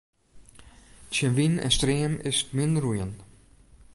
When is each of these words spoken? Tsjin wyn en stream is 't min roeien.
Tsjin 1.09 1.33
wyn 1.37 1.55
en 1.65 1.71
stream 1.77 2.13
is 2.29 2.39
't 2.45 2.49
min 2.55 2.73
roeien. 2.83 3.11